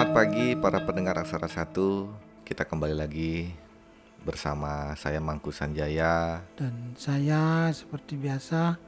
Selamat 0.00 0.16
pagi 0.16 0.56
para 0.56 0.80
pendengar 0.80 1.20
Aksara 1.20 1.44
Satu. 1.44 2.08
Kita 2.40 2.64
kembali 2.64 2.96
lagi 2.96 3.52
bersama 4.24 4.96
saya 4.96 5.20
Mangku 5.20 5.52
Sanjaya. 5.52 6.40
Dan 6.56 6.96
saya 6.96 7.68
seperti 7.68 8.16
biasa 8.16 8.80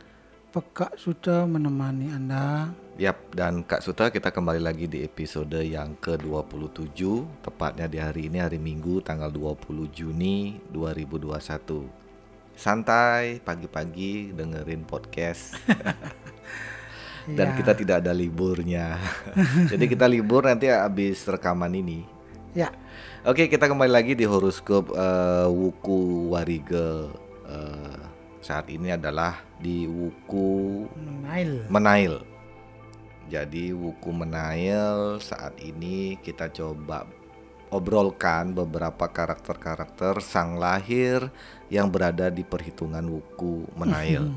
Pekak 0.57 0.97
Suta 0.97 1.45
menemani 1.45 2.17
Anda. 2.17 2.73
Yap, 2.97 3.37
dan 3.37 3.61
Kak 3.61 3.85
Suta 3.85 4.09
kita 4.09 4.33
kembali 4.33 4.65
lagi 4.65 4.89
di 4.89 5.05
episode 5.05 5.61
yang 5.61 6.01
ke-27 6.01 6.97
Tepatnya 7.45 7.93
di 7.93 8.01
hari 8.01 8.33
ini 8.33 8.41
hari 8.41 8.57
Minggu 8.57 9.05
tanggal 9.05 9.29
20 9.29 9.93
Juni 9.93 10.65
2021 10.73 12.57
Santai 12.57 13.37
pagi-pagi 13.45 14.33
dengerin 14.33 14.89
podcast 14.89 15.61
Dan 17.29 17.53
Ya. 17.53 17.57
kita 17.59 17.73
tidak 17.75 17.97
ada 18.03 18.11
liburnya 18.11 18.99
Jadi 19.73 19.85
kita 19.87 20.07
libur 20.07 20.47
nanti 20.47 20.67
habis 20.67 21.23
rekaman 21.23 21.71
ini 21.73 22.03
Ya, 22.53 22.69
Oke, 23.23 23.47
kita 23.47 23.65
kembali 23.65 23.89
lagi 23.89 24.13
di 24.13 24.27
horoskop 24.27 24.93
eh, 24.93 25.47
Wuku 25.49 26.29
Warige. 26.29 27.09
Eh, 27.49 27.99
saat 28.43 28.67
ini 28.67 28.91
adalah 28.93 29.41
di 29.57 29.87
Wuku 29.89 30.85
Menail. 30.99 31.53
Menail. 31.71 32.15
Jadi 33.31 33.71
Wuku 33.71 34.11
Menail 34.11 35.23
saat 35.23 35.55
ini 35.63 36.19
kita 36.19 36.51
coba 36.51 37.07
obrolkan 37.71 38.53
beberapa 38.53 39.09
karakter-karakter 39.09 40.21
sang 40.21 40.61
lahir 40.61 41.31
yang 41.71 41.89
berada 41.89 42.29
di 42.29 42.45
perhitungan 42.45 43.07
Wuku 43.07 43.71
Menail. 43.79 44.29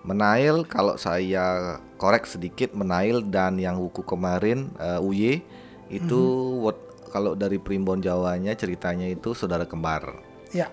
Menail 0.00 0.64
kalau 0.64 0.96
saya 0.96 1.76
korek 1.94 2.24
sedikit 2.24 2.72
Menail 2.72 3.20
dan 3.22 3.56
yang 3.56 3.76
Wuku 3.76 4.00
kemarin 4.00 4.72
eh, 4.76 4.98
Uye 4.98 5.44
itu 5.88 6.20
what- 6.58 6.88
kalau 7.10 7.34
dari 7.34 7.58
primbon 7.58 7.98
Jawanya 7.98 8.54
ceritanya 8.54 9.04
itu 9.04 9.34
saudara 9.34 9.66
kembar. 9.66 10.14
Ya, 10.50 10.70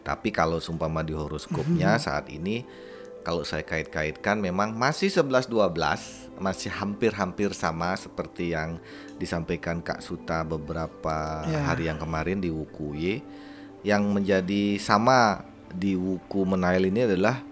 Tapi 0.00 0.32
kalau 0.32 0.58
sumpama 0.58 1.00
di 1.00 1.12
horoskopnya 1.12 1.94
saat 1.96 2.26
ini 2.26 2.64
kalau 3.20 3.44
saya 3.44 3.62
kait-kaitkan 3.62 4.40
memang 4.40 4.72
masih 4.72 5.06
11 5.06 5.46
12, 5.46 6.32
masih 6.40 6.72
hampir-hampir 6.72 7.52
sama 7.52 7.94
seperti 7.94 8.50
yang 8.50 8.82
disampaikan 9.16 9.78
Kak 9.78 10.02
Suta 10.02 10.42
beberapa 10.42 11.46
Ya. 11.46 11.62
hari 11.62 11.86
yang 11.86 12.00
kemarin 12.00 12.40
di 12.40 12.50
Wuku 12.50 12.96
Y. 12.96 13.22
Yang 13.84 14.02
menjadi 14.08 14.62
sama 14.78 15.46
di 15.70 15.94
Wuku 15.94 16.42
Menail 16.42 16.88
ini 16.88 17.06
adalah 17.06 17.44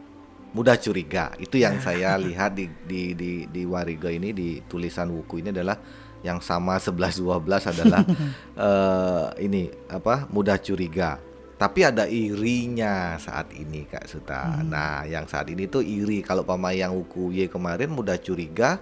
mudah 0.52 0.76
curiga. 0.78 1.32
Itu 1.38 1.56
yang 1.58 1.78
saya 1.80 2.14
lihat 2.26 2.54
di 2.58 2.66
di 2.84 3.14
di 3.14 3.30
di 3.46 3.62
Wariga 3.66 4.10
ini 4.10 4.30
di 4.34 4.48
tulisan 4.66 5.10
Wuku 5.10 5.40
ini 5.42 5.50
adalah 5.54 5.78
yang 6.20 6.38
sama 6.44 6.76
11 6.76 7.22
12 7.24 7.72
adalah 7.72 8.02
eh, 8.68 9.26
ini 9.46 9.70
apa? 9.88 10.28
mudah 10.28 10.58
curiga. 10.60 11.16
Tapi 11.60 11.84
ada 11.84 12.08
irinya 12.08 13.20
saat 13.20 13.52
ini 13.52 13.84
Kak 13.84 14.08
Suta. 14.08 14.64
Nah, 14.64 15.04
yang 15.04 15.28
saat 15.28 15.44
ini 15.52 15.68
tuh 15.68 15.84
iri. 15.84 16.24
Kalau 16.24 16.40
pama 16.40 16.72
yang 16.72 16.96
Wuku 16.96 17.36
Y 17.36 17.52
kemarin 17.52 17.92
mudah 17.92 18.16
curiga, 18.16 18.80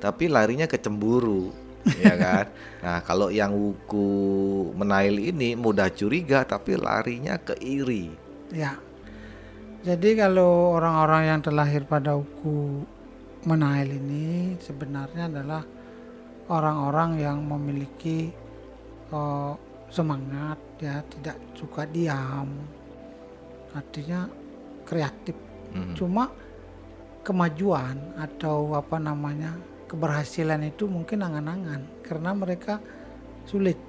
tapi 0.00 0.32
larinya 0.32 0.64
ke 0.64 0.80
cemburu, 0.80 1.52
ya 2.00 2.16
kan? 2.24 2.48
Nah, 2.80 3.04
kalau 3.04 3.28
yang 3.28 3.52
Wuku 3.52 4.08
Menail 4.72 5.20
ini 5.20 5.52
mudah 5.52 5.92
curiga, 5.92 6.48
tapi 6.48 6.80
larinya 6.80 7.36
ke 7.36 7.60
iri. 7.60 8.16
ya. 8.48 8.80
Jadi 9.84 10.16
kalau 10.16 10.80
orang-orang 10.80 11.22
yang 11.28 11.40
terlahir 11.44 11.84
pada 11.84 12.16
uku 12.16 12.80
Menail 13.44 13.92
ini 13.92 14.56
sebenarnya 14.56 15.28
adalah 15.28 15.60
orang-orang 16.48 17.20
yang 17.20 17.44
memiliki 17.44 18.32
eh, 19.12 19.52
semangat 19.92 20.56
ya, 20.80 21.04
tidak 21.04 21.36
suka 21.52 21.84
diam. 21.84 22.48
Artinya 23.76 24.24
kreatif. 24.88 25.36
Mhm. 25.76 25.92
Cuma 25.92 26.32
kemajuan 27.24 28.16
atau 28.20 28.76
apa 28.76 29.00
namanya 29.00 29.56
keberhasilan 29.88 30.60
itu 30.68 30.84
mungkin 30.84 31.24
angan-angan 31.24 32.04
karena 32.04 32.30
mereka 32.36 32.78
sulit 33.48 33.80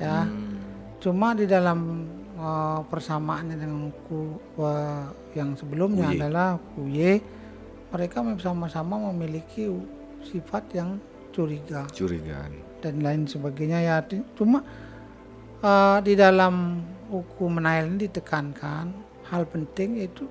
ya. 0.00 0.24
Hmm. 0.24 0.56
Cuma 0.98 1.36
di 1.36 1.44
dalam 1.44 2.08
uh, 2.38 2.80
persamaannya 2.88 3.56
dengan 3.60 3.92
ku 4.08 4.40
uh, 4.58 5.06
yang 5.38 5.54
sebelumnya 5.54 6.10
Kuye. 6.10 6.18
adalah 6.18 6.48
kuye 6.74 7.12
mereka 7.88 8.20
sama-sama 8.42 8.98
memiliki 9.14 9.70
sifat 10.26 10.64
yang 10.74 10.98
curiga 11.30 11.86
Curigaan. 11.94 12.50
dan 12.82 13.00
lain 13.00 13.22
sebagainya 13.24 13.78
ya. 13.80 13.96
Cuma 14.34 14.60
uh, 15.62 15.98
di 16.02 16.18
dalam 16.18 16.82
hukum 17.08 17.56
menail 17.56 17.88
ini 17.88 18.10
ditekankan 18.10 18.92
hal 19.30 19.46
penting 19.48 20.02
itu 20.02 20.26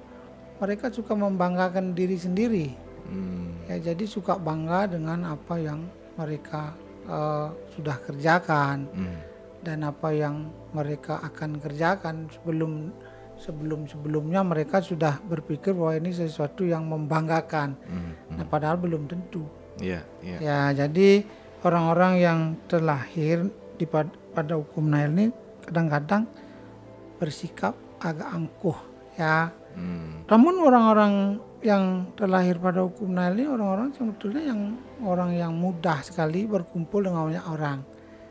mereka 0.59 0.89
suka 0.91 1.13
membanggakan 1.13 1.93
diri 1.93 2.17
sendiri. 2.17 2.67
Hmm. 3.07 3.55
Ya, 3.71 3.93
jadi 3.93 4.03
suka 4.05 4.35
bangga 4.35 4.89
dengan 4.91 5.23
apa 5.31 5.55
yang 5.57 5.85
mereka 6.17 6.75
uh, 7.07 7.49
sudah 7.73 7.97
kerjakan 8.03 8.89
Hmm. 8.91 9.17
dan 9.63 9.85
apa 9.85 10.11
yang 10.11 10.49
mereka 10.73 11.21
akan 11.23 11.57
kerjakan 11.61 12.27
sebelum 12.29 12.89
sebelum 13.37 13.85
sebelumnya 13.85 14.41
mereka 14.41 14.81
sudah 14.81 15.21
berpikir 15.21 15.73
bahwa 15.73 15.93
ini 15.97 16.11
sesuatu 16.13 16.65
yang 16.65 16.85
membanggakan. 16.89 17.77
Hmm. 17.85 18.13
Nah, 18.37 18.45
padahal 18.45 18.77
belum 18.81 19.05
tentu. 19.05 19.45
Iya, 19.77 20.01
iya. 20.25 20.37
Ya, 20.41 20.61
jadi 20.85 21.21
orang-orang 21.61 22.13
yang 22.17 22.39
terlahir 22.65 23.49
di 23.77 23.85
pad- 23.85 24.17
pada 24.33 24.57
hukum 24.57 24.89
Nail 24.89 25.13
ini 25.13 25.25
kadang-kadang 25.65 26.25
bersikap 27.17 27.73
agak 28.01 28.29
angkuh 28.29 28.77
ya. 29.17 29.49
Hmm. 29.77 30.25
Namun 30.29 30.53
orang-orang 30.61 31.13
yang 31.65 32.13
terlahir 32.13 32.61
pada 32.61 32.85
hukum 32.85 33.09
Nail 33.13 33.33
ini 33.37 33.45
orang-orang 33.49 33.89
sebetulnya 33.93 34.53
yang 34.53 34.61
orang 35.01 35.33
yang 35.33 35.53
mudah 35.53 36.01
sekali 36.05 36.45
berkumpul 36.45 37.05
dengan 37.05 37.29
banyak 37.29 37.45
orang. 37.49 37.79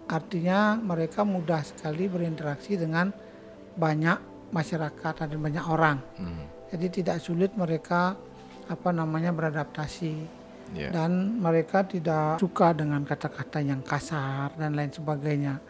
Artinya 0.06 0.78
mereka 0.78 1.26
mudah 1.26 1.66
sekali 1.66 2.06
berinteraksi 2.06 2.78
dengan 2.78 3.10
banyak 3.74 4.35
masyarakat 4.50 5.12
dan 5.26 5.38
banyak 5.38 5.66
orang. 5.66 5.98
Hmm. 6.18 6.46
Jadi 6.70 7.02
tidak 7.02 7.22
sulit 7.22 7.54
mereka 7.54 8.14
apa 8.66 8.90
namanya 8.90 9.30
beradaptasi 9.30 10.44
Iya. 10.74 10.90
dan 10.90 11.38
mereka 11.38 11.86
tidak 11.86 12.42
suka 12.42 12.74
dengan 12.74 13.06
kata-kata 13.06 13.62
yang 13.62 13.86
kasar 13.86 14.50
dan 14.58 14.74
lain 14.74 14.90
sebagainya. 14.90 15.62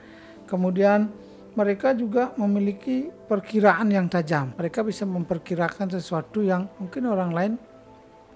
Kemudian 0.49 1.11
mereka 1.53 1.93
juga 1.93 2.33
memiliki 2.41 3.09
perkiraan 3.29 3.93
yang 3.93 4.09
tajam. 4.09 4.57
Mereka 4.57 4.81
bisa 4.87 5.05
memperkirakan 5.05 5.93
sesuatu 5.93 6.41
yang 6.41 6.69
mungkin 6.81 7.13
orang 7.13 7.31
lain 7.33 7.53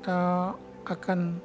eh, 0.04 0.50
akan 0.84 1.38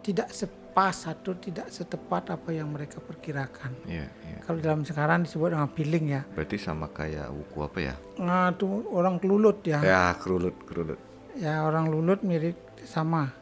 tidak 0.00 0.30
sepas 0.76 1.08
atau 1.08 1.32
tidak 1.32 1.72
setepat 1.72 2.36
apa 2.36 2.52
yang 2.52 2.68
mereka 2.68 3.00
perkirakan. 3.00 3.72
Iya, 3.88 4.12
iya. 4.12 4.38
Kalau 4.44 4.60
dalam 4.60 4.84
sekarang 4.84 5.24
disebut 5.24 5.56
dengan 5.56 5.72
feeling 5.72 6.12
ya. 6.12 6.20
Berarti 6.36 6.60
sama 6.60 6.92
kayak 6.92 7.32
Wuku 7.32 7.64
apa 7.64 7.78
ya? 7.80 7.94
Nah, 8.20 8.52
itu 8.52 8.84
orang 8.92 9.16
kelulut 9.16 9.64
ya. 9.64 9.80
Ya, 9.80 10.12
kerulut, 10.20 10.52
kerulut. 10.68 11.00
Ya 11.32 11.64
orang 11.64 11.88
lulut 11.88 12.20
mirip 12.20 12.60
sama 12.84 13.32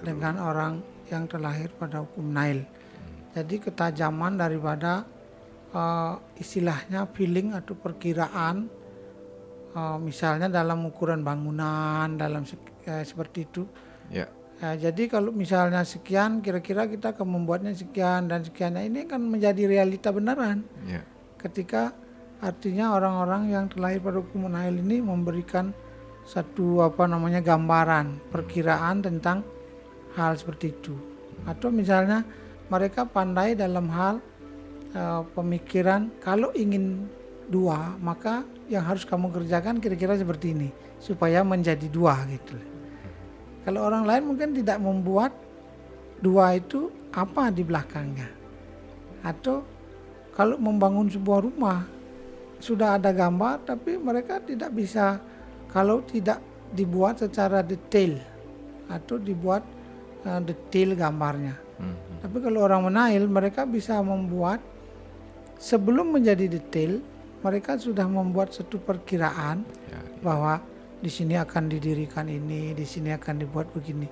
dengan 0.00 0.40
orang 0.40 0.80
yang 1.12 1.28
terlahir 1.28 1.68
pada 1.76 2.08
hukum 2.08 2.32
Nail. 2.32 2.64
Jadi 3.36 3.60
ketajaman 3.60 4.40
daripada 4.40 5.04
eh, 5.76 6.14
istilahnya 6.40 7.04
feeling 7.12 7.52
atau 7.52 7.76
perkiraan, 7.76 8.64
eh, 9.76 9.98
misalnya 10.00 10.48
dalam 10.48 10.88
ukuran 10.88 11.20
bangunan, 11.20 12.16
dalam 12.16 12.48
se- 12.48 12.56
eh, 12.88 13.04
seperti 13.04 13.44
itu. 13.44 13.68
Ya. 14.08 14.24
Ya, 14.62 14.78
jadi 14.78 15.10
kalau 15.10 15.34
misalnya 15.34 15.82
sekian, 15.82 16.38
kira-kira 16.38 16.86
kita 16.86 17.18
akan 17.18 17.26
membuatnya 17.34 17.74
sekian 17.74 18.30
dan 18.30 18.46
sekiannya. 18.46 18.86
Ini 18.86 19.10
kan 19.10 19.18
menjadi 19.18 19.66
realita 19.66 20.14
beneran. 20.14 20.62
Ya. 20.86 21.02
ketika 21.42 21.90
artinya 22.38 22.94
orang-orang 22.94 23.50
yang 23.50 23.66
terlahir 23.66 23.98
pada 23.98 24.22
hukum 24.22 24.46
Nail 24.46 24.78
ini 24.78 25.02
memberikan 25.02 25.74
satu 26.22 26.86
apa 26.86 27.10
namanya 27.10 27.42
gambaran 27.42 28.30
perkiraan 28.30 29.02
tentang 29.02 29.42
hal 30.14 30.38
seperti 30.38 30.70
itu. 30.70 30.94
Atau 31.42 31.74
misalnya 31.74 32.22
mereka 32.70 33.02
pandai 33.02 33.58
dalam 33.58 33.90
hal 33.90 34.22
eh, 34.94 35.22
pemikiran 35.34 36.14
kalau 36.22 36.54
ingin 36.54 37.10
dua 37.50 37.98
maka 37.98 38.46
yang 38.70 38.86
harus 38.86 39.02
kamu 39.02 39.34
kerjakan 39.34 39.82
kira-kira 39.82 40.14
seperti 40.14 40.54
ini 40.54 40.70
supaya 41.02 41.42
menjadi 41.42 41.90
dua 41.90 42.22
gitu 42.30 42.71
kalau 43.62 43.86
orang 43.86 44.04
lain 44.06 44.22
mungkin 44.26 44.50
tidak 44.58 44.78
membuat 44.82 45.32
dua 46.18 46.58
itu 46.58 46.90
apa 47.14 47.50
di 47.54 47.62
belakangnya. 47.62 48.30
Atau 49.22 49.62
kalau 50.34 50.58
membangun 50.58 51.06
sebuah 51.06 51.40
rumah 51.46 51.86
sudah 52.62 52.98
ada 52.98 53.10
gambar 53.10 53.66
tapi 53.66 53.98
mereka 53.98 54.38
tidak 54.38 54.70
bisa 54.70 55.18
kalau 55.70 56.02
tidak 56.02 56.38
dibuat 56.72 57.18
secara 57.18 57.60
detail 57.60 58.18
atau 58.86 59.18
dibuat 59.18 59.62
uh, 60.26 60.40
detail 60.42 60.94
gambarnya. 60.98 61.54
Mhm. 61.78 62.22
Tapi 62.22 62.36
kalau 62.38 62.66
orang 62.66 62.86
menail 62.86 63.26
mereka 63.26 63.66
bisa 63.66 63.98
membuat 64.02 64.62
sebelum 65.58 66.18
menjadi 66.18 66.50
detail 66.50 67.02
mereka 67.42 67.74
sudah 67.78 68.06
membuat 68.06 68.54
satu 68.54 68.78
perkiraan 68.78 69.66
Ya, 69.90 70.00
bahwa 70.24 70.62
di 71.02 71.10
sini 71.10 71.34
akan 71.34 71.66
didirikan 71.66 72.30
ini, 72.30 72.70
di 72.72 72.86
sini 72.86 73.10
akan 73.10 73.34
dibuat 73.42 73.74
begini. 73.74 74.06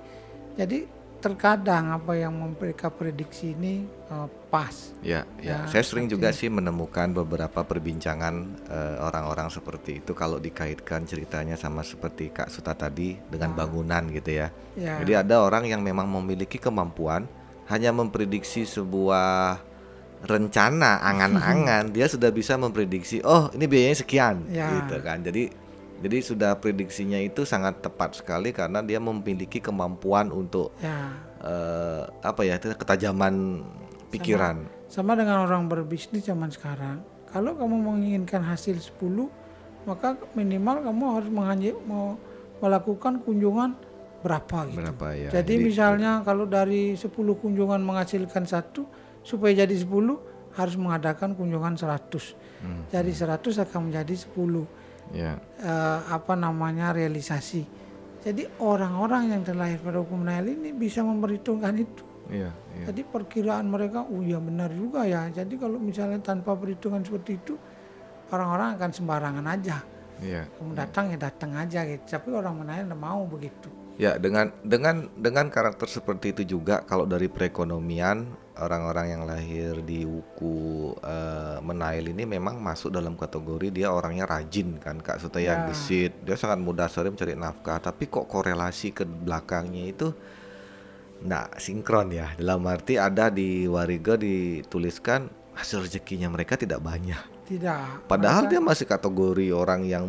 Jadi 0.59 0.99
terkadang 1.21 1.93
apa 1.93 2.17
yang 2.17 2.33
mereka 2.57 2.89
prediksi 2.89 3.53
ini 3.53 3.85
eh, 3.87 4.27
pas. 4.49 4.91
Ya, 5.05 5.23
ya. 5.39 5.63
Ya, 5.63 5.69
Saya 5.69 5.85
sering 5.85 6.09
juga 6.09 6.33
sih 6.33 6.49
menemukan 6.51 7.13
beberapa 7.13 7.61
perbincangan 7.63 8.33
eh, 8.67 8.97
orang-orang 8.99 9.47
seperti 9.53 10.01
itu 10.03 10.11
kalau 10.11 10.41
dikaitkan 10.41 11.05
ceritanya 11.07 11.55
sama 11.55 11.85
seperti 11.85 12.33
Kak 12.33 12.49
Suta 12.51 12.73
tadi 12.75 13.15
dengan 13.29 13.53
bangunan 13.55 14.09
gitu 14.11 14.33
ya. 14.33 14.49
Ya, 14.75 14.99
Jadi 14.99 15.13
ada 15.15 15.45
orang 15.45 15.69
yang 15.69 15.79
memang 15.85 16.09
memiliki 16.09 16.57
kemampuan 16.57 17.29
hanya 17.69 17.93
memprediksi 17.95 18.65
sebuah 18.67 19.61
rencana 20.25 20.99
angan-angan 21.09 21.93
dia 21.93 22.05
sudah 22.05 22.29
bisa 22.29 22.53
memprediksi 22.53 23.21
oh 23.25 23.49
ini 23.57 23.65
biayanya 23.69 23.97
sekian 24.03 24.35
Ya. 24.49 24.73
gitu 24.83 24.99
kan. 25.05 25.21
Jadi 25.21 25.60
jadi 26.01 26.17
sudah 26.19 26.51
prediksinya 26.57 27.21
itu 27.21 27.45
sangat 27.45 27.85
tepat 27.85 28.17
sekali 28.17 28.49
karena 28.49 28.81
dia 28.81 28.97
memiliki 28.97 29.61
kemampuan 29.61 30.33
untuk 30.33 30.73
ya. 30.81 31.13
eh, 31.45 32.03
apa 32.25 32.41
ya 32.41 32.57
itu 32.57 32.73
ketajaman 32.73 33.61
pikiran. 34.09 34.65
Sama 34.89 35.13
dengan 35.13 35.45
orang 35.45 35.69
berbisnis 35.69 36.25
zaman 36.25 36.49
sekarang. 36.49 37.05
Kalau 37.31 37.55
kamu 37.55 37.79
menginginkan 37.79 38.43
hasil 38.43 38.75
10, 38.75 39.31
maka 39.87 40.19
minimal 40.35 40.83
kamu 40.83 41.03
harus 41.15 41.29
menganji, 41.31 41.71
mau 41.87 42.19
melakukan 42.59 43.23
kunjungan 43.23 43.71
berapa 44.19 44.57
gitu. 44.67 44.77
Berapa 44.83 45.07
ya? 45.15 45.29
Jadi 45.31 45.53
misalnya 45.63 46.21
kalau 46.27 46.43
dari 46.43 46.97
10 46.97 47.07
kunjungan 47.13 47.79
menghasilkan 47.79 48.43
satu, 48.43 48.83
supaya 49.23 49.63
jadi 49.63 49.71
10 49.71 50.19
harus 50.51 50.75
mengadakan 50.75 51.33
kunjungan 51.33 51.79
100. 51.79 52.35
Hmm. 52.61 52.83
Dari 52.91 53.15
100 53.15 53.63
akan 53.63 53.89
menjadi 53.89 54.27
10 54.27 54.90
ya. 55.13 55.37
eh, 55.61 55.99
apa 56.09 56.33
namanya 56.35 56.91
realisasi. 56.95 57.63
Jadi 58.21 58.45
orang-orang 58.61 59.33
yang 59.33 59.41
terlahir 59.41 59.81
pada 59.81 59.97
hukum 59.97 60.21
Nail 60.21 60.45
ini 60.45 60.71
bisa 60.77 61.01
memperhitungkan 61.01 61.73
itu. 61.73 62.05
Iya, 62.29 62.53
iya. 62.77 62.85
Jadi 62.87 63.01
perkiraan 63.03 63.65
mereka, 63.65 64.05
oh 64.05 64.21
ya 64.21 64.37
benar 64.37 64.69
juga 64.71 65.03
ya. 65.09 65.25
Jadi 65.33 65.57
kalau 65.57 65.81
misalnya 65.81 66.21
tanpa 66.21 66.53
perhitungan 66.53 67.01
seperti 67.01 67.41
itu, 67.41 67.57
orang-orang 68.29 68.77
akan 68.77 68.91
sembarangan 68.93 69.45
aja. 69.49 69.77
Iya. 70.21 70.45
Kamu 70.53 70.71
datang 70.77 71.05
ya 71.11 71.17
datang 71.17 71.51
aja 71.57 71.81
gitu. 71.81 72.03
Tapi 72.05 72.29
orang 72.29 72.61
tidak 72.61 72.93
mau 72.93 73.25
begitu. 73.25 73.80
Ya, 74.01 74.17
dengan 74.17 74.49
dengan 74.65 75.13
dengan 75.13 75.53
karakter 75.53 75.85
seperti 75.85 76.33
itu 76.33 76.57
juga 76.57 76.81
kalau 76.89 77.05
dari 77.05 77.29
perekonomian 77.29 78.33
orang-orang 78.57 79.13
yang 79.13 79.23
lahir 79.29 79.77
di 79.85 80.09
wuku 80.09 80.97
eh, 81.05 81.61
menail 81.61 82.09
ini 82.09 82.25
memang 82.25 82.57
masuk 82.57 82.89
dalam 82.89 83.13
kategori 83.13 83.69
dia 83.69 83.93
orangnya 83.93 84.25
rajin 84.25 84.81
kan 84.81 84.97
Kak 84.97 85.21
Suta 85.21 85.37
yang 85.37 85.69
Ya. 85.69 85.69
gesit. 85.69 86.17
Dia 86.25 86.33
sangat 86.33 86.57
mudah 86.65 86.89
sekali 86.89 87.13
mencari 87.13 87.37
nafkah, 87.37 87.77
tapi 87.77 88.09
kok 88.09 88.25
korelasi 88.25 88.89
ke 88.89 89.05
belakangnya 89.05 89.93
itu 89.93 90.09
nggak 91.21 91.61
sinkron 91.61 92.09
ya. 92.09 92.33
Dalam 92.41 92.65
arti 92.65 92.97
ada 92.97 93.29
di 93.29 93.69
Wariga 93.69 94.17
dituliskan 94.17 95.29
hasil 95.53 95.85
rezekinya 95.85 96.25
mereka 96.33 96.57
tidak 96.57 96.81
banyak. 96.81 97.30
Tidak. 97.41 98.07
Padahal 98.07 98.47
Mereka- 98.47 98.51
dia 98.53 98.61
masih 98.61 98.85
kategori 98.87 99.47
orang 99.51 99.81
yang 99.83 100.05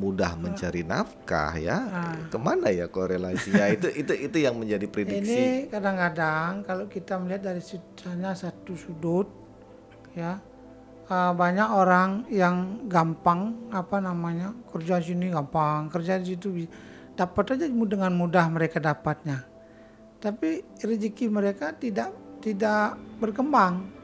mudah 0.00 0.32
mencari 0.34 0.80
nafkah 0.80 1.52
ya. 1.60 1.78
Ah. 1.92 2.16
Ke 2.32 2.38
mana 2.40 2.72
ya 2.72 2.88
korelasinya? 2.88 3.68
itu 3.76 3.92
itu 3.92 4.12
itu 4.16 4.36
yang 4.40 4.56
menjadi 4.56 4.88
prediksi. 4.88 5.28
Ini 5.36 5.68
kadang-kadang 5.68 6.64
kalau 6.64 6.88
kita 6.88 7.20
melihat 7.20 7.52
dari 7.52 7.60
sudutnya 7.60 8.32
satu 8.32 8.72
sudut, 8.74 9.28
ya 10.16 10.40
eh, 11.06 11.32
banyak 11.36 11.68
orang 11.68 12.24
yang 12.32 12.88
gampang 12.88 13.70
apa 13.70 14.00
namanya 14.00 14.56
kerja 14.72 14.98
sini 15.04 15.28
gampang, 15.28 15.92
kerja 15.92 16.16
di 16.16 16.34
situ 16.34 16.48
dapat 17.14 17.60
aja 17.60 17.68
dengan 17.68 18.12
mudah 18.16 18.48
mereka 18.48 18.80
dapatnya. 18.80 19.44
Tapi 20.20 20.64
rezeki 20.80 21.28
mereka 21.28 21.76
tidak 21.76 22.12
tidak 22.40 22.96
berkembang. 23.20 23.99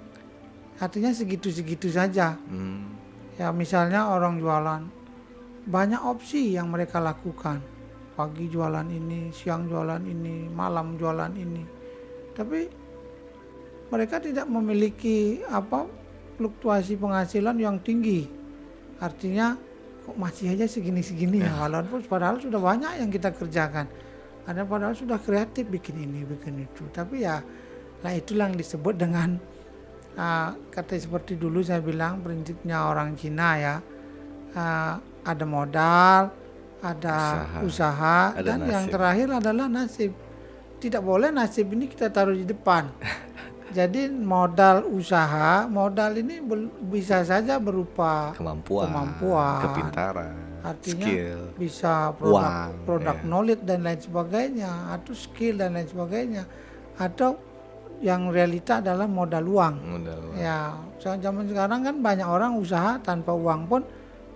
Artinya 0.77 1.11
segitu-segitu 1.13 1.89
saja. 1.89 2.37
Hmm, 2.49 2.97
Ya 3.37 3.53
misalnya 3.53 4.09
orang 4.09 4.41
jualan 4.41 4.83
banyak 5.69 6.01
opsi 6.01 6.57
yang 6.57 6.73
mereka 6.73 6.97
lakukan. 7.05 7.61
Pagi 8.17 8.49
jualan 8.49 8.89
ini, 8.89 9.29
siang 9.29 9.69
jualan 9.69 10.01
ini, 10.01 10.49
malam 10.49 10.97
jualan 10.97 11.29
ini. 11.37 11.61
Tapi 12.33 12.65
mereka 13.93 14.17
tidak 14.17 14.49
memiliki 14.49 15.45
apa 15.53 15.85
fluktuasi 16.41 16.97
penghasilan 16.97 17.61
yang 17.61 17.77
tinggi. 17.85 18.25
Artinya 19.05 19.53
kok 20.09 20.17
masih 20.17 20.57
aja 20.57 20.65
segini-segini 20.65 21.45
ya 21.45 21.53
walaupun 21.69 22.01
padahal 22.09 22.41
sudah 22.41 22.57
banyak 22.57 23.05
yang 23.05 23.13
kita 23.13 23.37
kerjakan. 23.37 23.85
Ada 24.49 24.65
padahal 24.65 24.97
sudah 24.97 25.21
kreatif 25.21 25.69
bikin 25.69 26.09
ini, 26.09 26.25
bikin 26.25 26.65
itu. 26.65 26.89
Tapi 26.89 27.21
ya 27.21 27.45
lah 28.01 28.13
itulah 28.17 28.49
yang 28.49 28.57
disebut 28.57 28.97
dengan 28.97 29.37
Ah, 30.17 30.57
kata 30.73 30.97
seperti 30.97 31.37
dulu 31.37 31.61
saya 31.61 31.79
bilang 31.79 32.25
prinsipnya 32.25 32.89
orang 32.89 33.13
Cina 33.15 33.49
ya 33.55 33.77
ah, 34.53 34.97
ada 35.23 35.45
modal, 35.45 36.33
ada 36.81 37.17
Usaha. 37.61 37.61
usaha, 37.63 38.19
Ada 38.33 38.47
dan 38.47 38.59
yang 38.65 38.85
nasib. 38.87 38.95
terakhir 38.97 39.29
adalah 39.31 39.67
nasib. 39.67 40.13
Tidak 40.77 41.03
boleh 41.03 41.29
nasib 41.29 41.67
ini 41.71 41.85
kita 41.85 42.09
taruh 42.09 42.33
di 42.33 42.45
depan. 42.45 42.89
Jadi 43.77 44.09
modal 44.09 44.89
usaha, 44.89 45.67
modal 45.67 46.17
ini 46.17 46.41
bisa 46.87 47.21
saja 47.21 47.59
berupa 47.59 48.33
kemampuan, 48.33 48.89
Kemampuan. 48.89 49.59
kepintaran, 49.69 50.33
artinya 50.63 51.05
skill. 51.05 51.41
bisa 51.59 51.93
produk 52.15 52.47
Uang, 52.47 52.71
produk 52.89 53.17
ya. 53.19 53.27
knowledge 53.27 53.63
dan 53.67 53.85
lain 53.85 54.01
sebagainya 54.01 54.71
atau 54.95 55.13
skill 55.13 55.61
dan 55.61 55.77
lain 55.77 55.85
sebagainya 55.85 56.43
atau 56.97 57.37
yang 57.99 58.29
realita 58.29 58.79
adalah 58.79 59.09
modal 59.09 59.45
uang. 59.47 59.75
Modal. 59.81 60.21
Ya, 60.37 60.77
so- 60.97 61.17
zaman 61.17 61.49
sekarang 61.49 61.81
kan 61.81 61.97
banyak 61.99 62.29
orang 62.29 62.57
usaha 62.57 63.01
tanpa 63.01 63.33
uang 63.33 63.65
pun 63.67 63.83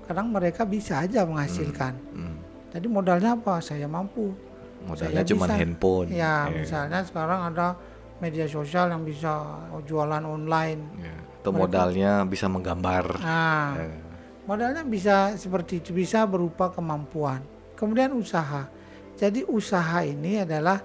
kadang 0.05 0.33
mereka 0.33 0.65
bisa 0.65 1.05
aja 1.05 1.23
menghasilkan. 1.23 1.95
Hmm. 2.11 2.37
Jadi 2.71 2.87
modalnya 2.87 3.35
apa? 3.35 3.59
Saya 3.59 3.87
mampu. 3.87 4.33
Modalnya 4.81 5.21
cuma 5.23 5.45
handphone. 5.47 6.09
Ya, 6.09 6.49
Eh, 6.49 6.65
misalnya 6.65 7.05
sekarang 7.05 7.53
ada 7.53 7.77
media 8.19 8.49
sosial 8.49 8.89
yang 8.89 9.05
bisa 9.05 9.45
jualan 9.85 10.23
online. 10.23 10.81
ya. 10.99 11.15
Atau 11.41 11.53
modalnya 11.53 12.25
bisa 12.25 12.49
menggambar. 12.49 13.17
Nah, 13.21 13.77
Eh, 13.77 13.97
modalnya 14.45 14.85
bisa 14.85 15.37
seperti 15.37 15.81
itu, 15.81 15.93
bisa 15.93 16.25
berupa 16.25 16.69
kemampuan. 16.69 17.41
Kemudian 17.77 18.13
usaha. 18.13 18.69
Jadi 19.17 19.45
usaha 19.45 20.01
ini 20.01 20.41
adalah 20.41 20.81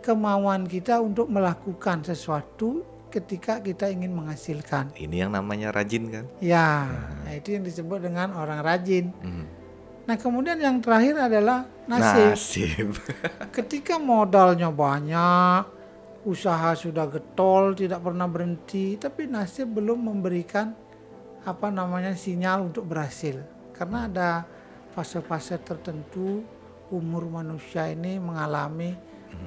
kemauan 0.00 0.64
kita 0.64 1.02
untuk 1.02 1.28
melakukan 1.28 2.02
sesuatu 2.06 2.86
ketika 3.08 3.58
kita 3.64 3.88
ingin 3.88 4.12
menghasilkan. 4.12 4.92
ini 5.00 5.24
yang 5.24 5.32
namanya 5.32 5.72
rajin 5.72 6.12
kan? 6.12 6.24
Ya, 6.44 6.86
nah 7.24 7.32
itu 7.32 7.56
yang 7.56 7.64
disebut 7.64 8.04
dengan 8.04 8.36
orang 8.36 8.60
rajin. 8.60 9.10
Hmm. 9.24 9.48
Nah, 10.08 10.16
kemudian 10.16 10.56
yang 10.56 10.80
terakhir 10.80 11.20
adalah 11.20 11.68
nasib. 11.84 12.32
Nasib. 12.32 12.88
Ketika 13.56 14.00
modalnya 14.00 14.72
banyak, 14.72 15.68
usaha 16.24 16.72
sudah 16.72 17.08
getol, 17.12 17.76
tidak 17.76 18.00
pernah 18.00 18.24
berhenti, 18.24 18.96
tapi 18.96 19.28
nasib 19.28 19.68
belum 19.76 20.08
memberikan 20.08 20.72
apa 21.44 21.68
namanya 21.68 22.16
sinyal 22.16 22.72
untuk 22.72 22.88
berhasil. 22.88 23.40
Karena 23.76 24.08
ada 24.08 24.30
fase-fase 24.96 25.60
tertentu 25.60 26.40
umur 26.88 27.28
manusia 27.28 27.88
ini 27.92 28.16
mengalami 28.16 28.96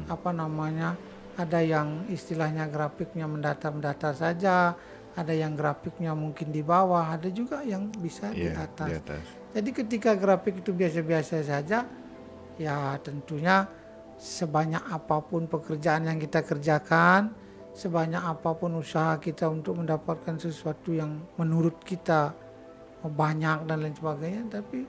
apa 0.07 0.29
namanya 0.31 0.95
ada 1.39 1.63
yang 1.63 2.05
istilahnya 2.11 2.67
grafiknya 2.67 3.25
mendatar-mendatar 3.25 4.13
saja, 4.13 4.75
ada 5.15 5.33
yang 5.35 5.55
grafiknya 5.55 6.11
mungkin 6.15 6.51
di 6.51 6.63
bawah, 6.63 7.11
ada 7.15 7.27
juga 7.31 7.63
yang 7.63 7.87
bisa 7.99 8.31
di 8.31 8.47
Iya, 8.47 8.63
atas. 8.67 8.87
di 8.87 8.95
atas. 8.95 9.23
Jadi 9.51 9.69
ketika 9.75 10.11
grafik 10.15 10.63
itu 10.63 10.71
biasa-biasa 10.71 11.43
saja, 11.43 11.83
ya 12.55 12.95
tentunya 13.03 13.67
sebanyak 14.15 14.83
apa 14.85 15.17
pun 15.23 15.47
pekerjaan 15.49 16.07
yang 16.07 16.19
kita 16.21 16.45
kerjakan, 16.45 17.35
sebanyak 17.75 18.21
apa 18.21 18.51
pun 18.55 18.79
usaha 18.79 19.17
kita 19.19 19.47
untuk 19.51 19.79
mendapatkan 19.79 20.39
sesuatu 20.39 20.95
yang 20.95 21.19
menurut 21.35 21.79
kita 21.83 22.31
banyak 23.01 23.65
dan 23.67 23.77
lain 23.81 23.95
sebagainya, 23.97 24.43
tapi 24.61 24.85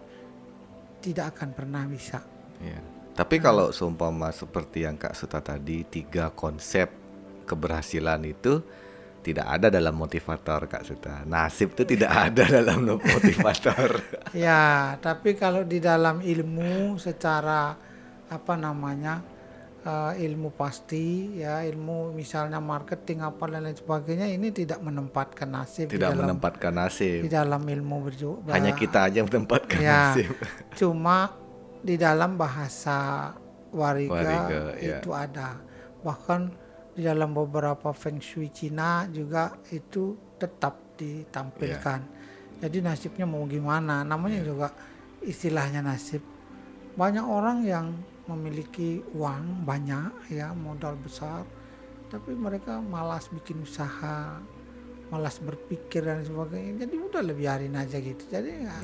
tidak 1.02 1.34
akan 1.34 1.48
pernah 1.50 1.82
bisa. 1.88 2.20
Iya. 2.62 2.91
Tapi 3.12 3.36
kalau 3.38 3.68
seumpama 3.70 4.32
seperti 4.32 4.88
yang 4.88 4.96
Kak 4.96 5.12
Suta 5.12 5.44
tadi, 5.44 5.84
tiga 5.84 6.32
konsep 6.32 6.88
keberhasilan 7.44 8.24
itu 8.24 8.64
tidak 9.22 9.46
ada 9.46 9.68
dalam 9.68 9.94
motivator 9.94 10.64
Kak 10.64 10.82
Suta. 10.82 11.20
Nasib 11.28 11.76
itu 11.76 11.84
tidak 11.96 12.10
ada 12.32 12.44
dalam 12.48 12.88
motivator. 12.88 14.00
Ya, 14.32 14.96
tapi 14.98 15.36
kalau 15.36 15.62
di 15.62 15.76
dalam 15.78 16.24
ilmu 16.24 16.96
secara 16.96 17.76
apa 18.32 18.54
namanya 18.56 19.20
uh, 19.84 20.16
ilmu 20.16 20.56
pasti 20.56 21.36
ya 21.36 21.60
ilmu 21.68 22.16
misalnya 22.16 22.64
marketing 22.64 23.20
apa 23.20 23.44
dan 23.44 23.68
lain 23.68 23.76
sebagainya 23.76 24.24
ini 24.24 24.48
tidak 24.48 24.80
menempatkan 24.80 25.52
nasib 25.52 25.92
di 25.92 26.00
Tidak 26.00 26.08
dalam 26.16 26.32
menempatkan 26.32 26.72
nasib. 26.72 27.20
di 27.26 27.30
dalam 27.30 27.60
ilmu 27.60 27.96
berju 28.08 28.48
Hanya 28.48 28.72
kita 28.72 29.04
aja 29.12 29.20
yang 29.20 29.28
menempatkan 29.28 29.78
ya 29.84 30.16
nasib. 30.16 30.32
cuma 30.80 31.41
di 31.82 31.98
dalam 31.98 32.38
bahasa 32.38 33.30
wariga, 33.74 34.14
Wariga, 34.14 34.60
ya. 34.78 35.02
itu 35.02 35.10
ada. 35.10 35.58
Bahkan 36.06 36.40
di 36.94 37.02
dalam 37.02 37.34
beberapa 37.34 37.90
feng 37.90 38.22
shui 38.22 38.54
Cina 38.54 39.10
juga 39.10 39.58
itu 39.74 40.14
tetap 40.38 40.94
ditampilkan. 40.94 42.00
Jadi 42.62 42.78
nasibnya 42.78 43.26
mau 43.26 43.42
gimana? 43.50 44.06
Namanya 44.06 44.46
juga 44.46 44.70
istilahnya 45.26 45.82
nasib. 45.82 46.22
Banyak 46.94 47.26
orang 47.26 47.66
yang 47.66 47.86
memiliki 48.30 49.02
uang 49.18 49.66
banyak 49.66 50.30
ya 50.30 50.54
modal 50.54 50.94
besar 50.94 51.42
tapi 52.06 52.38
mereka 52.38 52.78
malas 52.78 53.26
bikin 53.32 53.64
usaha 53.66 54.38
malas 55.08 55.40
berpikir 55.40 56.04
dan 56.04 56.22
sebagainya. 56.24 56.86
Jadi 56.86 56.94
udah 56.96 57.20
lebih 57.24 57.48
biarin 57.48 57.76
aja 57.76 57.96
gitu. 58.00 58.24
Jadi 58.28 58.64
ya, 58.64 58.76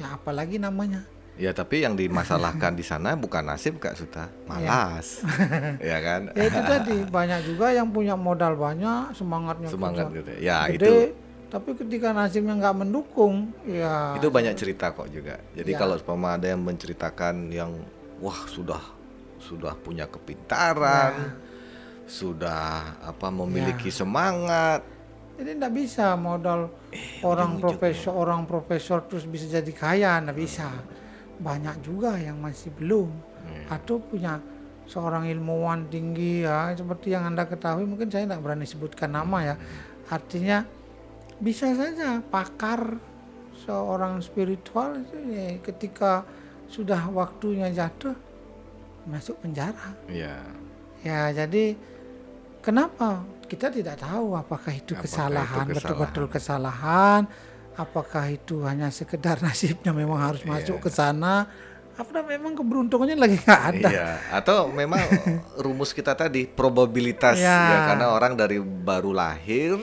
ya 0.00 0.06
apalagi 0.16 0.60
namanya 0.60 1.04
Ya 1.34 1.50
tapi 1.50 1.82
yang 1.82 1.98
dimasalahkan 1.98 2.78
di 2.78 2.86
sana 2.86 3.18
bukan 3.18 3.42
nasib 3.42 3.82
Kak 3.82 3.98
Suta, 3.98 4.30
malas. 4.46 5.18
ya 5.82 5.98
kan? 5.98 6.30
ya 6.30 6.46
itu 6.46 6.60
tadi 6.62 6.96
banyak 7.02 7.40
juga 7.42 7.74
yang 7.74 7.90
punya 7.90 8.14
modal 8.14 8.54
banyak 8.54 9.10
semangatnya 9.12 9.66
Semangat 9.66 10.14
gitu. 10.14 10.30
Ya 10.38 10.70
gede 10.70 10.78
itu 10.78 10.92
tapi 11.50 11.70
ketika 11.74 12.10
nasibnya 12.10 12.54
nggak 12.54 12.76
mendukung 12.82 13.50
ya 13.66 14.14
itu 14.14 14.30
banyak 14.30 14.54
cerita 14.54 14.94
kok 14.94 15.10
juga. 15.10 15.38
Jadi 15.54 15.70
Ya. 15.70 15.78
kalau 15.78 15.98
umpama 15.98 16.38
ada 16.38 16.46
yang 16.46 16.62
menceritakan 16.62 17.50
yang 17.50 17.70
wah 18.22 18.46
sudah 18.46 18.82
sudah 19.42 19.74
punya 19.74 20.06
kepintaran, 20.06 21.34
sudah 22.06 22.94
apa 23.02 23.28
memiliki 23.28 23.90
Ya. 23.90 23.96
semangat, 24.00 24.80
jadi 25.34 25.50
nggak 25.58 25.74
bisa 25.74 26.14
modal 26.14 26.70
orang 27.22 27.58
profesor 27.58 28.14
orang 28.14 28.46
profesor 28.46 29.02
terus 29.04 29.26
bisa 29.26 29.50
jadi 29.50 29.72
kaya 29.74 30.22
nggak 30.22 30.38
bisa 30.38 30.70
banyak 31.40 31.76
juga 31.82 32.16
yang 32.18 32.38
masih 32.38 32.70
belum. 32.74 33.10
Atau 33.68 34.00
punya 34.00 34.40
seorang 34.84 35.24
ilmuwan 35.32 35.88
tinggi 35.88 36.44
ya 36.44 36.76
seperti 36.76 37.16
yang 37.16 37.24
anda 37.32 37.48
ketahui 37.48 37.88
mungkin 37.88 38.12
saya 38.12 38.28
tidak 38.28 38.40
berani 38.44 38.66
sebutkan 38.68 39.12
nama 39.12 39.54
ya. 39.54 39.56
Artinya 40.12 40.64
bisa 41.40 41.72
saja 41.72 42.20
pakar 42.20 43.00
seorang 43.64 44.20
spiritual 44.20 45.00
itu 45.00 45.16
ya, 45.32 45.56
ketika 45.64 46.24
sudah 46.68 47.08
waktunya 47.12 47.72
jatuh 47.72 48.16
masuk 49.08 49.40
penjara. 49.40 49.96
Ya 50.08 50.40
Ya, 51.04 51.28
jadi 51.36 51.76
kenapa? 52.64 53.20
Kita 53.44 53.68
tidak 53.68 54.00
tahu 54.00 54.40
apakah 54.40 54.72
itu 54.72 54.96
Apakah 54.96 55.04
kesalahan, 55.04 55.66
betul-betul 55.68 56.24
kesalahan, 56.32 57.22
apakah 57.74 58.30
itu 58.30 58.62
hanya 58.66 58.88
sekedar 58.90 59.42
nasibnya 59.46 59.90
memang 59.90 60.18
harus 60.18 60.42
masuk 60.46 60.78
ke 60.82 60.90
sana, 60.90 61.46
apa 61.94 62.26
memang 62.26 62.58
keberuntungannya 62.58 63.14
lagi 63.14 63.38
nggak 63.38 63.62
ada. 63.74 63.88
Iya, 63.90 64.08
atau 64.34 64.66
memang 64.70 65.02
rumus 65.64 65.94
kita 65.94 66.14
tadi 66.18 66.46
probabilitas 66.46 67.38
Ya. 67.38 67.54
ya 67.70 67.78
karena 67.94 68.10
orang 68.10 68.34
dari 68.34 68.58
baru 68.58 69.14
lahir 69.14 69.78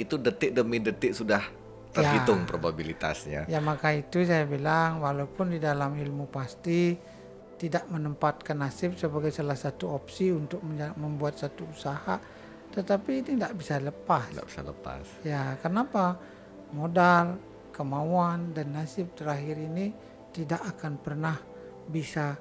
itu 0.00 0.16
detik 0.16 0.56
demi 0.56 0.80
detik 0.80 1.12
sudah 1.12 1.44
terhitung 1.90 2.46
probabilitasnya. 2.46 3.44
Ya 3.50 3.60
maka 3.60 3.92
itu 3.92 4.22
saya 4.24 4.46
bilang 4.46 5.02
walaupun 5.02 5.52
di 5.52 5.58
dalam 5.58 5.92
ilmu 5.98 6.30
pasti 6.30 6.94
tidak 7.60 7.84
menempatkan 7.92 8.56
nasib 8.56 8.96
sebagai 8.96 9.28
salah 9.28 9.58
satu 9.58 9.92
opsi 9.92 10.32
untuk 10.32 10.64
membuat 10.96 11.36
satu 11.36 11.68
usaha, 11.68 12.16
tetapi 12.72 13.20
ini 13.20 13.36
tidak 13.36 13.52
bisa 13.52 13.76
lepas. 13.76 14.32
Tidak 14.32 14.48
bisa 14.48 14.62
lepas. 14.64 15.04
Ya, 15.20 15.60
kenapa? 15.60 16.16
Modal, 16.72 17.38
kemauan, 17.74 18.54
dan 18.54 18.76
nasib 18.76 19.14
terakhir 19.16 19.58
ini 19.58 19.90
tidak 20.30 20.62
akan 20.76 20.92
pernah 21.02 21.36
bisa 21.90 22.38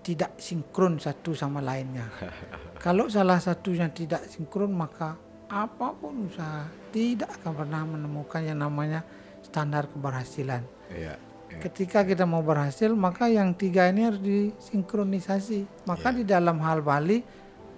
tidak 0.00 0.40
sinkron 0.40 0.96
satu 0.96 1.36
sama 1.36 1.60
lainnya. 1.60 2.08
Kalau 2.84 3.08
salah 3.12 3.36
satunya 3.36 3.92
tidak 3.92 4.24
sinkron, 4.28 4.72
maka 4.72 5.16
apa 5.50 5.92
pun 5.92 6.30
usaha 6.30 6.64
tidak 6.94 7.28
akan 7.40 7.52
pernah 7.66 7.82
menemukan 7.84 8.40
yang 8.40 8.62
namanya 8.62 9.04
standar 9.44 9.90
keberhasilan. 9.90 10.62
Iya. 10.88 11.14
iya. 11.18 11.58
Ketika 11.60 12.06
kita 12.06 12.24
mau 12.24 12.40
berhasil, 12.40 12.88
maka 12.94 13.26
yang 13.28 13.52
tiga 13.58 13.90
ini 13.90 14.06
harus 14.06 14.22
disinkronisasi. 14.22 15.84
Maka 15.90 16.14
di 16.14 16.24
dalam 16.24 16.62
hal 16.62 16.80
Bali 16.80 17.18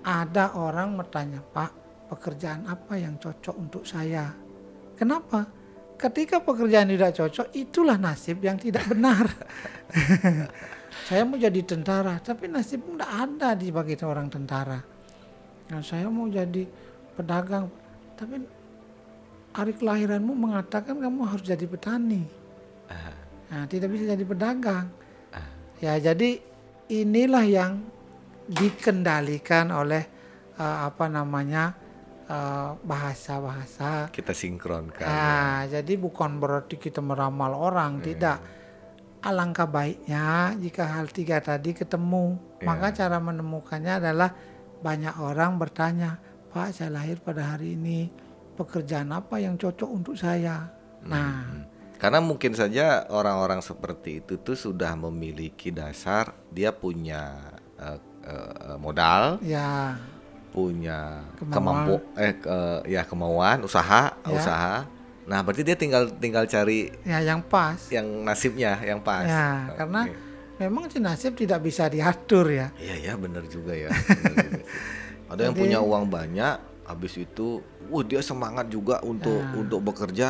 ada 0.05 0.55
orang 0.55 0.95
bertanya, 0.95 1.41
Pak, 1.41 1.71
pekerjaan 2.13 2.69
apa 2.69 2.95
yang 3.01 3.17
cocok 3.17 3.57
untuk 3.57 3.83
saya? 3.89 4.31
Kenapa? 4.95 5.62
Ketika 6.03 6.43
pekerjaan 6.43 6.91
tidak 6.91 7.15
cocok, 7.15 7.55
itulah 7.55 7.95
nasib 7.95 8.43
yang 8.43 8.59
tidak 8.59 8.83
benar. 8.91 9.23
saya 11.07 11.23
mau 11.23 11.39
jadi 11.39 11.63
tentara, 11.63 12.19
tapi 12.19 12.51
nasib 12.51 12.83
tidak 12.83 13.07
ada 13.07 13.55
di 13.55 13.71
bagi 13.71 13.95
orang 14.03 14.27
tentara. 14.27 14.83
Nah, 15.71 15.79
saya 15.79 16.11
mau 16.11 16.27
jadi 16.27 16.67
pedagang, 17.15 17.71
tapi 18.19 18.43
hari 19.55 19.73
kelahiranmu 19.79 20.35
mengatakan 20.35 20.99
kamu 20.99 21.23
harus 21.23 21.47
jadi 21.47 21.71
petani. 21.71 22.27
Nah, 23.53 23.63
tidak 23.71 23.95
bisa 23.95 24.19
jadi 24.19 24.25
pedagang. 24.27 24.91
Ya, 25.79 26.03
jadi 26.03 26.43
inilah 26.91 27.47
yang 27.47 27.73
dikendalikan 28.51 29.71
oleh 29.71 30.03
eh, 30.59 30.79
apa 30.83 31.07
namanya 31.07 31.79
eh, 32.27 32.71
bahasa-bahasa. 32.83 34.11
Kita 34.11 34.33
sinkronkan. 34.33 35.07
Ah, 35.07 35.63
jadi 35.67 35.95
bukan 35.99 36.39
berarti 36.39 36.79
kita 36.79 37.03
meramal 37.03 37.55
orang, 37.55 38.01
tidak. 38.03 38.39
Alangkah 39.23 39.71
baiknya 39.71 40.57
jika 40.59 40.99
hal 40.99 41.07
tiga 41.11 41.39
tadi 41.39 41.75
ketemu. 41.75 42.39
Maka 42.67 42.91
cara 42.95 43.23
menemukannya 43.23 44.03
adalah 44.03 44.35
banyak 44.83 45.15
orang 45.23 45.63
bertanya, 45.63 46.19
Pak, 46.51 46.75
saya 46.75 46.91
lahir 46.91 47.23
pada 47.23 47.55
hari 47.55 47.79
ini, 47.79 48.11
pekerjaan 48.59 49.15
apa 49.15 49.39
yang 49.39 49.55
cocok 49.55 49.91
untuk 49.91 50.19
saya? 50.19 50.67
Nah, 51.07 51.71
Karena 52.03 52.19
mungkin 52.19 52.51
saja 52.51 53.07
orang-orang 53.15 53.63
seperti 53.63 54.27
itu 54.27 54.43
tuh 54.43 54.59
sudah 54.59 54.99
memiliki 54.99 55.71
dasar, 55.71 56.35
dia 56.51 56.75
punya 56.75 57.39
eh, 57.79 57.99
eh, 58.27 58.75
modal, 58.75 59.39
ya 59.39 59.95
punya 60.53 61.25
Kemauan. 61.35 61.51
kemampu 61.51 61.95
eh 62.15 62.33
ke- 62.35 62.83
ya 62.87 63.03
kemauan, 63.03 63.59
usaha, 63.63 64.13
Ya. 64.15 64.31
usaha. 64.31 64.75
Nah, 65.23 65.41
berarti 65.41 65.63
dia 65.63 65.73
tinggal 65.73 66.13
tinggal 66.13 66.45
cari 66.45 66.93
ya 67.03 67.19
yang 67.19 67.41
pas. 67.41 67.79
yang 67.89 68.05
nasibnya 68.23 68.77
yang 68.79 69.01
pas. 69.01 69.25
Ya, 69.25 69.73
karena 69.75 70.13
memang 70.59 70.87
si 70.87 70.99
nasib 70.99 71.33
tidak 71.33 71.63
bisa 71.63 71.87
diatur 71.87 72.47
ya. 72.47 72.69
Iya 72.77 72.95
ya 73.01 73.13
benar 73.17 73.47
juga 73.47 73.73
ya. 73.73 73.89
benar 73.89 74.13
juga 74.21 74.43
sih. 74.53 74.65
Ada 75.27 75.41
yang 75.43 75.57
punya 75.57 75.79
uang 75.81 76.05
banyak, 76.07 76.57
habis 76.85 77.17
itu, 77.17 77.59
wah 77.89 78.05
dia 78.05 78.21
semangat 78.21 78.69
juga 78.69 79.01
untuk 79.01 79.41
Ya. 79.41 79.57
untuk 79.57 79.81
bekerja. 79.81 80.29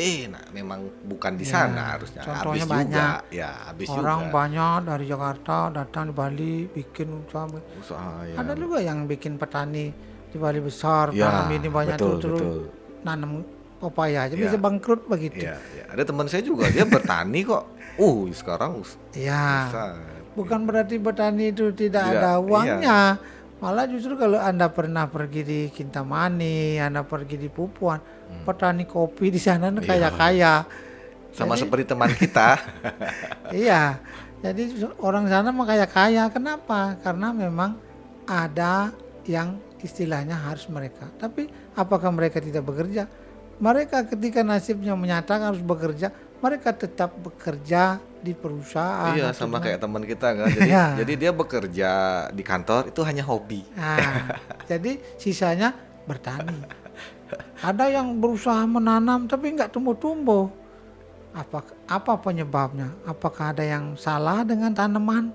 Eh, 0.00 0.24
nah 0.26 0.40
memang 0.50 0.80
bukan 1.04 1.36
di 1.36 1.44
Ya, 1.44 1.52
sana 1.62 1.92
harusnya. 1.92 2.24
contohnya 2.24 2.40
Habis 2.56 2.64
juga, 2.64 2.72
banyak. 2.74 3.18
ya 3.30 3.50
habis 3.68 3.88
Orang 3.90 4.20
juga. 4.22 4.32
banyak 4.32 4.78
dari 4.82 5.04
Jakarta 5.04 5.56
datang 5.70 6.04
di 6.08 6.14
Bali 6.14 6.52
bikin 6.66 7.08
usaha. 7.20 7.44
Usaha 7.76 8.12
ya. 8.24 8.34
Ada 8.34 8.52
juga 8.54 8.80
yang 8.80 9.04
bikin 9.04 9.36
petani 9.36 9.92
di 10.26 10.36
Bali 10.36 10.58
besar, 10.58 11.12
Ya, 11.12 11.28
tanam 11.28 11.52
ini 11.52 11.68
banyak 11.68 11.94
betul, 11.94 12.16
tuh 12.16 12.32
betul. 12.32 12.60
nanam 13.02 13.44
pepaya 13.76 14.24
aja 14.24 14.34
Ya. 14.34 14.40
bisa 14.42 14.56
bangkrut 14.56 15.04
begitu. 15.04 15.42
Iya, 15.42 15.56
iya. 15.70 15.84
Ada 15.86 16.02
teman 16.02 16.24
saya 16.26 16.40
juga 16.40 16.64
dia 16.66 16.84
bertani 16.86 17.40
kok. 17.42 17.64
Uh, 17.96 18.24
sekarang 18.30 18.80
us- 18.80 18.96
Ya, 19.12 19.68
bukan 20.32 20.64
berarti 20.64 20.96
petani 20.96 21.50
itu 21.50 21.68
tidak 21.72 22.06
Tidak, 22.06 22.16
ada 22.16 22.32
iya. 22.32 22.40
uangnya. 22.40 22.98
Malah 23.60 23.84
justru 23.84 24.16
kalau 24.16 24.40
Anda 24.40 24.72
pernah 24.72 25.04
pergi 25.04 25.44
di 25.44 25.60
Kintamani, 25.68 26.80
Anda 26.80 27.04
pergi 27.04 27.36
di 27.36 27.52
Pupuan, 27.52 28.00
petani 28.42 28.88
kopi 28.88 29.28
di 29.28 29.36
sana 29.36 29.68
Iya. 29.68 29.84
kaya-kaya. 29.84 30.54
Sama 31.30 31.54
Jadi- 31.54 31.62
seperti 31.68 31.84
teman 31.86 32.10
kita. 32.10 32.56
Iya, 33.52 34.00
jadi 34.40 34.62
orang 34.98 35.28
sana 35.28 35.52
mah 35.52 35.66
kaya 35.68 35.84
kaya. 35.84 36.24
Kenapa? 36.32 36.96
Karena 37.04 37.30
memang 37.30 37.76
ada 38.24 38.94
yang 39.28 39.58
istilahnya 39.78 40.34
harus 40.38 40.64
mereka. 40.66 41.10
Tapi 41.18 41.46
apakah 41.74 42.08
mereka 42.10 42.40
tidak 42.40 42.64
bekerja? 42.64 43.04
Mereka 43.60 44.08
ketika 44.08 44.40
nasibnya 44.40 44.96
menyatakan 44.96 45.52
harus 45.52 45.60
bekerja, 45.60 46.08
mereka 46.40 46.72
tetap 46.72 47.12
bekerja 47.20 48.00
di 48.20 48.32
perusahaan. 48.36 49.16
iya, 49.16 49.32
sama 49.32 49.58
kayak 49.58 49.80
teman 49.80 50.04
kita 50.04 50.28
kan. 50.36 50.46
Jadi 50.56 50.68
Iya. 50.70 50.84
jadi 51.00 51.12
dia 51.16 51.32
bekerja 51.32 51.90
di 52.30 52.42
kantor 52.44 52.92
itu 52.92 53.00
hanya 53.02 53.24
hobi. 53.24 53.64
Nah, 53.74 54.36
jadi 54.70 55.00
sisanya 55.16 55.72
bertani. 56.04 56.60
Ada 57.62 57.86
yang 57.90 58.18
berusaha 58.18 58.66
menanam 58.66 59.24
tapi 59.24 59.54
nggak 59.54 59.70
tumbuh-tumbuh. 59.70 60.50
Apa 61.30 61.62
apa 61.86 62.12
penyebabnya? 62.18 62.90
Apakah 63.06 63.54
ada 63.54 63.62
yang 63.62 63.94
salah 63.94 64.42
dengan 64.42 64.74
tanaman? 64.74 65.30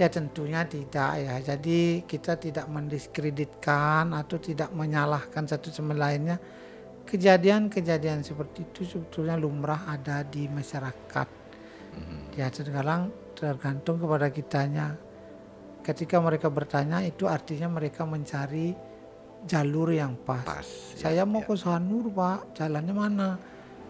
Ya 0.00 0.08
tentunya 0.08 0.64
tidak 0.64 1.12
ya. 1.20 1.34
Jadi 1.44 2.08
kita 2.08 2.40
tidak 2.40 2.64
mendiskreditkan 2.72 4.16
atau 4.16 4.40
tidak 4.40 4.72
menyalahkan 4.72 5.44
satu 5.44 5.68
sama 5.68 5.92
lainnya. 5.92 6.40
Kejadian-kejadian 7.04 8.24
seperti 8.24 8.64
itu 8.64 8.86
sebetulnya 8.86 9.36
lumrah 9.36 9.92
ada 9.92 10.24
di 10.24 10.48
masyarakat. 10.48 11.28
Ya 12.36 12.46
sekarang 12.48 13.10
tergantung 13.34 13.98
kepada 13.98 14.30
kitanya. 14.30 14.96
Ketika 15.80 16.20
mereka 16.20 16.52
bertanya 16.52 17.00
itu 17.00 17.24
artinya 17.24 17.66
mereka 17.72 18.04
mencari 18.04 18.76
jalur 19.48 19.90
yang 19.96 20.12
pas. 20.20 20.44
Pas. 20.44 20.68
Saya 20.96 21.24
mau 21.24 21.40
ke 21.40 21.56
Sanur 21.56 22.12
pak, 22.12 22.52
jalannya 22.52 22.94
mana? 22.94 23.28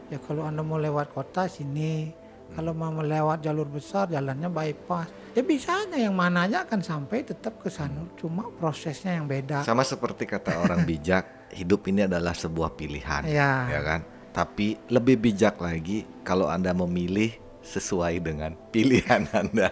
Ya 0.07 0.19
kalau 0.23 0.47
anda 0.47 0.63
mau 0.63 0.79
lewat 0.79 1.11
kota 1.11 1.51
sini, 1.51 2.15
kalau 2.55 2.75
mau 2.75 2.91
melewat 2.95 3.43
jalur 3.43 3.67
besar 3.67 4.11
jalannya 4.11 4.51
bypass. 4.51 5.11
Ya 5.35 5.43
bisa 5.47 5.87
aja 5.87 5.95
yang 5.95 6.15
mana 6.15 6.51
aja 6.51 6.67
akan 6.67 6.83
sampai 6.83 7.23
tetap 7.23 7.63
ke 7.63 7.71
Sanur, 7.71 8.11
cuma 8.19 8.51
prosesnya 8.55 9.19
yang 9.19 9.27
beda. 9.31 9.63
Sama 9.63 9.87
seperti 9.87 10.27
kata 10.27 10.59
orang 10.63 10.83
bijak, 10.87 11.51
hidup 11.55 11.87
ini 11.87 12.07
adalah 12.07 12.35
sebuah 12.35 12.75
pilihan, 12.75 13.27
Ya. 13.27 13.67
ya 13.71 13.81
kan? 13.83 14.01
Tapi 14.31 14.79
lebih 14.91 15.19
bijak 15.19 15.59
lagi 15.59 16.07
kalau 16.23 16.47
Anda 16.47 16.71
memilih 16.71 17.35
sesuai 17.65 18.21
dengan 18.25 18.57
pilihan 18.73 19.29
Anda. 19.41 19.71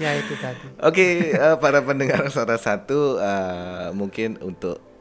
Ya 0.00 0.16
itu 0.16 0.34
tadi. 0.40 0.66
Oke, 0.80 1.36
eh, 1.36 1.56
para 1.60 1.84
pendengar 1.84 2.24
salah 2.32 2.58
satu 2.58 3.20
eh, 3.20 3.88
mungkin 3.92 4.40
untuk 4.40 4.92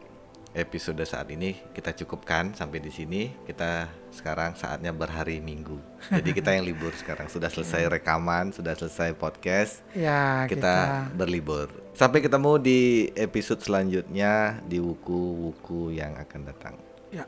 episode 0.52 1.00
saat 1.08 1.32
ini 1.32 1.56
kita 1.72 1.96
cukupkan 1.96 2.52
sampai 2.52 2.84
di 2.84 2.92
sini. 2.92 3.32
Kita 3.48 3.88
sekarang 4.12 4.56
saatnya 4.60 4.92
berhari 4.92 5.40
Minggu. 5.40 5.80
Jadi 6.12 6.30
kita 6.36 6.52
yang 6.52 6.68
libur 6.68 6.92
sekarang 6.96 7.32
sudah 7.32 7.48
selesai 7.48 7.88
rekaman, 7.88 8.52
sudah 8.52 8.76
selesai 8.76 9.16
podcast. 9.16 9.80
Ya 9.96 10.46
kita, 10.48 11.08
kita, 11.08 11.16
berlibur. 11.16 11.72
Sampai 11.96 12.24
ketemu 12.24 12.60
di 12.60 12.80
episode 13.16 13.64
selanjutnya 13.64 14.60
di 14.68 14.80
wuku-wuku 14.80 15.96
yang 15.96 16.16
akan 16.20 16.42
datang. 16.48 16.76
ya. 17.12 17.28